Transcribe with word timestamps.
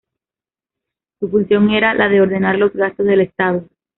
Su 1.19 1.29
función 1.29 1.69
era 1.69 1.93
la 1.93 2.09
de 2.09 2.21
ordenar 2.21 2.57
los 2.57 2.73
gastos 2.73 3.05
del 3.05 3.21
Estado. 3.21 3.67